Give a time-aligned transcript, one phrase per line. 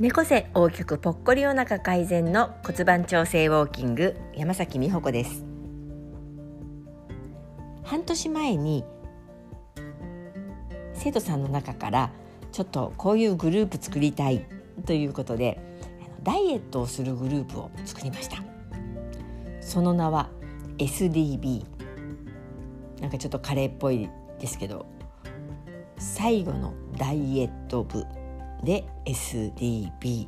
[0.00, 5.44] 猫背大きくぽっこりお腹改善の骨盤調整ウォーキング山崎美穂子です。
[7.84, 8.84] 半年前に
[10.94, 12.10] 生徒さんの中から
[12.50, 14.44] ちょっとこういうグループ作りたい
[14.84, 15.60] ということで
[16.24, 18.38] ダイエットをするグループを作りました。
[19.60, 20.28] その名は
[20.78, 21.64] SDB
[23.00, 24.86] なんかちょっとカレーっぽいですけど
[25.98, 28.04] 最後のダイエット部。
[28.64, 30.26] で SDB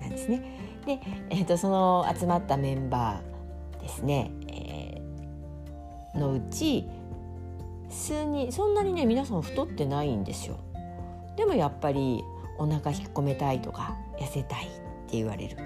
[0.00, 0.42] なんですね。
[0.86, 1.00] で、
[1.30, 6.88] えーと、その集まったメンバーですね、えー、のうち
[7.88, 10.58] 数人そんなにね皆さん太ってないんですよ。
[11.36, 12.24] でもやっぱり
[12.58, 14.68] お腹引っ込めたいとか痩せたいっ
[15.06, 15.56] て言われる。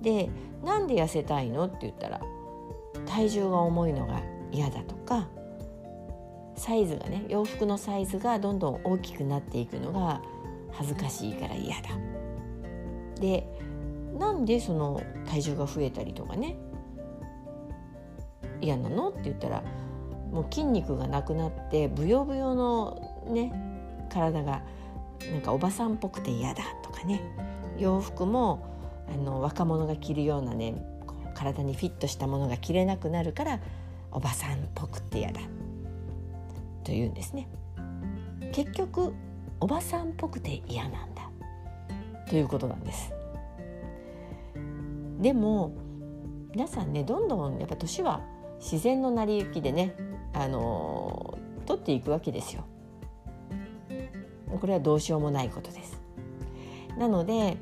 [0.00, 0.28] で
[0.62, 1.64] なんで痩せたいの？
[1.64, 2.20] って言ったら
[3.06, 4.20] 体重が重いのが
[4.52, 5.28] 嫌だとか
[6.56, 10.20] サイズがね洋服のサイズがどんどん大きくなっていくのが
[10.72, 11.90] 恥ずかしいから嫌だ。
[13.20, 13.46] で
[14.18, 16.56] なんでその体重が増えたりとかね
[18.60, 19.62] 嫌なのって言ったら
[20.30, 23.52] もう筋肉がなくなってブヨブヨのね
[24.12, 24.62] 体が
[25.32, 27.20] なんかおばさんっぽくて嫌だとかね
[27.78, 28.66] 洋服も
[29.12, 30.74] あの若者が着るようなね
[31.34, 33.60] 体にフィットしたものが着れなくなるから
[34.12, 35.40] おばさんっぽくて嫌だ
[36.84, 37.48] というんですね。
[38.52, 39.14] 結局
[39.60, 41.30] おばさんっぽくて嫌なんだ。
[42.28, 43.12] ということなんです。
[45.20, 45.72] でも
[46.52, 48.20] 皆さんねどんどんやっぱ年は
[48.60, 49.94] 自然の成り行きでね
[50.32, 52.64] あの取っていくわけですよ。
[54.60, 56.00] これはどうしようもないことです。
[56.98, 57.56] なので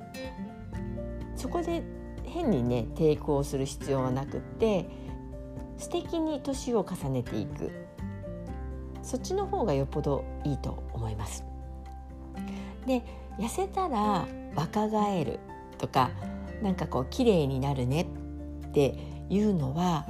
[1.36, 1.82] そこで
[2.24, 4.88] 変にね抵抗する必要はなくって
[5.78, 7.70] 素敵に年を重ねていく。
[9.02, 11.44] そっちの方がよっぽどいいと思います。
[12.86, 13.02] で
[13.38, 15.40] 痩せたら若返る
[15.78, 16.10] とか
[16.62, 18.02] なんかこう綺麗になるね
[18.68, 18.96] って
[19.28, 20.06] いうのは、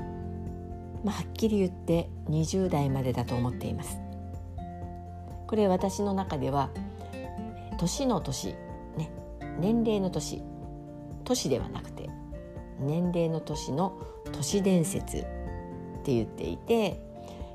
[1.04, 3.98] まあ、はっきり言って20代までだと思っています。
[5.47, 6.70] これ私の中では
[7.78, 8.54] 年の年、
[8.97, 9.10] ね、
[9.58, 10.42] 年齢の年
[11.25, 12.08] 年ではなくて
[12.81, 14.00] 年齢の年の
[14.32, 15.20] 都市伝説っ
[16.02, 17.00] て言っていて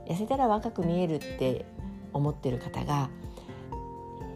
[0.07, 1.66] 痩せたら若く見えるって
[2.13, 3.09] 思ってる方が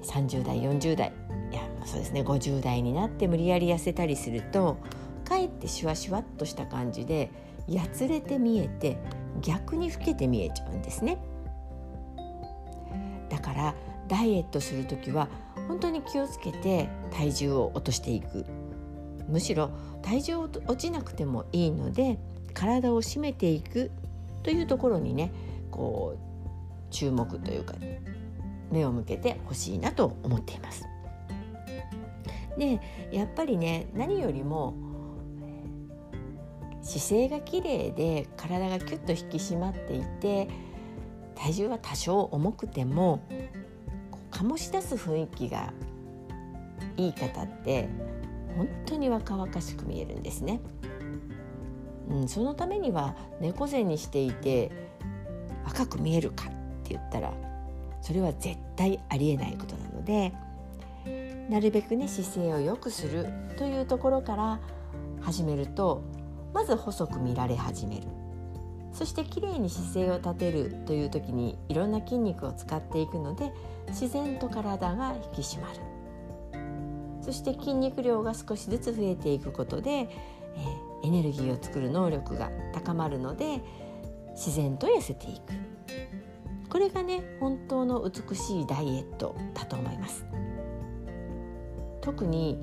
[0.03, 1.13] 30代40代
[1.51, 4.77] いやそうですね50代になって無理やり痩せたりすると
[5.23, 7.31] かえってシュワシュワっとした感じで
[7.67, 8.97] やつれて見えて
[9.41, 11.17] 逆に老けて見えちゃうんですね。
[13.29, 13.75] だから
[14.09, 15.29] ダイエットする時は
[15.69, 18.45] 本当に気をつけて体重を落としていく
[19.29, 19.71] むしろ
[20.01, 22.19] 体重落ちなくてもいいので
[22.53, 23.89] 体を締めていく
[24.43, 25.31] というところにね
[25.71, 27.75] こう注目というか
[28.71, 30.87] 目を向けてほしいなと思っています。
[32.57, 32.79] で
[33.11, 34.73] やっぱりね何よりも
[36.81, 40.49] 姿勢が綺麗で体がキュッと引き締まっていて
[41.35, 43.23] 体重は多少重くても
[44.31, 45.73] 醸し出す雰囲気が
[46.97, 47.87] いい方って
[48.57, 50.59] 本当に若々しく見えるんですね。
[52.09, 54.71] うん、そのためには猫背にしていて
[55.65, 56.47] 若く見えるかっ
[56.83, 57.33] て言ったら
[58.01, 60.33] それは絶対ありえないことなので
[61.49, 63.27] なるべくね姿勢を良くする
[63.57, 64.59] というところから
[65.21, 66.03] 始めると
[66.53, 68.07] まず細く見られ始める。
[68.93, 73.53] そしてきれいに姿勢を立てるという時にいろんな筋肉を使っていくので
[73.87, 75.79] 自然と体が引き締まる。
[77.21, 83.61] そして筋肉量が少しずつ増えていくことで、えー、エネルギーを作る能力が高まるので
[84.43, 85.53] 自然と痩せていく。
[86.67, 90.25] これがね本当の美しいダイエットだと思います。
[92.01, 92.57] 特に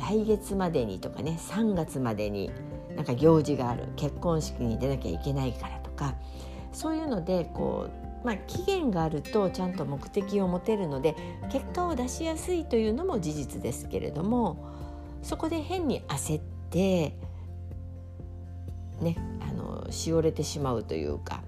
[0.00, 2.50] 来月までにとかね3月までに
[2.96, 6.16] なんか行事がある結婚式に出なきゃいけないからとか
[6.72, 7.88] そういうのでこ
[8.24, 11.14] う、まあ、期限があるとちゃんと目的を持てるので
[11.52, 14.56] 結果を出しやすいというのも事実ですけれども
[15.22, 17.14] そこで変に焦って
[19.00, 19.16] ね
[19.92, 21.42] しおれてしまうというか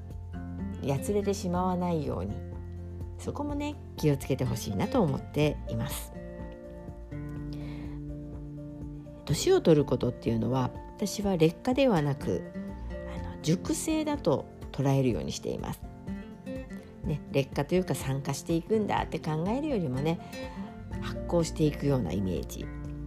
[0.82, 2.32] やつれてしまわないように
[3.18, 6.12] そこもね気をつけてほしいなと思っています。
[9.24, 12.42] 年を取ることっていうのは私は劣化ではなく
[13.18, 15.80] あの熟成だと捉えるようにしています。
[17.04, 20.18] ね、劣化というか酸化していくんだって考えるよりもね
[21.02, 22.66] 発酵していくようなイメージ、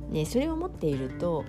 [0.09, 1.45] ね、それを持っていると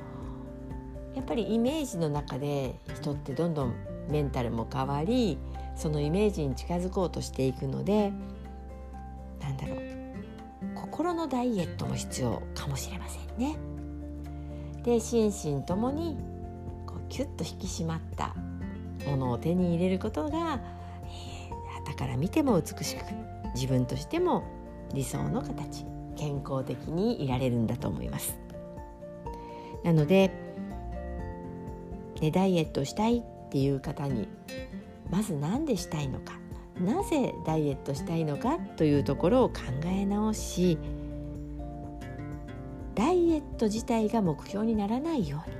[1.18, 3.74] やっぱりイメージの中で人ってどんどん
[4.08, 5.36] メンタルも変わり
[5.74, 8.12] そのイメージに近づこうとしていくので
[9.40, 9.78] なんだろう
[10.76, 13.56] 心のダイエットも必要かもしれませんね。
[14.84, 16.16] で心身ともに
[16.86, 18.36] こうキュッと引き締まった
[19.04, 20.60] ものを手に入れることが、
[21.88, 23.00] えー、から見ても美しく
[23.56, 24.44] 自分としても
[24.94, 25.84] 理想の形
[26.16, 28.38] 健康的にいられるんだと思います。
[29.82, 30.47] なので、
[32.20, 34.28] ね、ダイエットしたいっていう方に
[35.10, 36.38] まず何でしたいのか。
[36.80, 40.78] なぜダイエットしたいのかというところを考え直し
[42.94, 45.58] ダイエット自体が目標にならないように。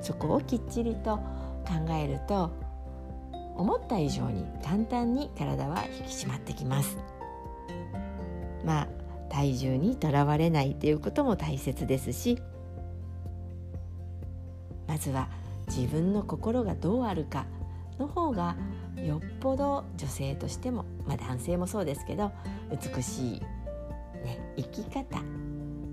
[0.00, 1.16] そこをきっちりと
[1.66, 2.50] 考えると
[3.56, 6.96] 思った以上に簡単に体は引き締まってきます。
[8.64, 8.88] まあ
[9.28, 12.42] 体重にとらわれないということも大切ですし
[14.88, 15.28] まずは
[15.74, 17.46] 自分の心がどうあるか
[17.98, 18.56] の方が
[18.96, 22.32] よっぽど女性としても、まあ、男性もそうですけど
[22.70, 23.40] 美しい、
[24.24, 25.22] ね、生き方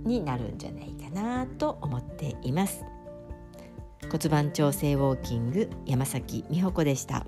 [0.03, 2.83] になるんじゃないかなと思っています
[4.09, 7.25] 骨盤調整ウォーキング山崎美穂子でした。